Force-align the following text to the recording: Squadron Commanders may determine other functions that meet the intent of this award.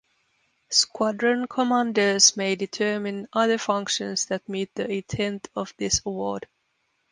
Squadron 0.71 1.45
Commanders 1.45 2.35
may 2.35 2.55
determine 2.55 3.27
other 3.33 3.59
functions 3.59 4.25
that 4.25 4.49
meet 4.49 4.73
the 4.73 4.91
intent 4.91 5.47
of 5.55 5.75
this 5.77 6.01
award. 6.07 6.47